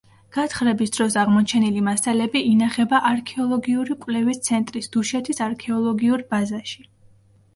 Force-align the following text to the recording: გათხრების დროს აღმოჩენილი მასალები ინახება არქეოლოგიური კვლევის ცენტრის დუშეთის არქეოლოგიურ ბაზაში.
გათხრების 0.35 0.91
დროს 0.93 1.15
აღმოჩენილი 1.23 1.81
მასალები 1.87 2.41
ინახება 2.53 3.01
არქეოლოგიური 3.09 3.97
კვლევის 4.05 4.41
ცენტრის 4.47 4.89
დუშეთის 4.95 5.43
არქეოლოგიურ 5.49 6.25
ბაზაში. 6.33 6.83